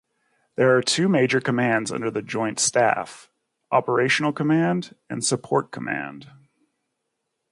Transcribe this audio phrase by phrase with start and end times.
[0.55, 3.29] There are two major commands under the Joint Staff:
[3.71, 6.27] Operational Command and Support Command.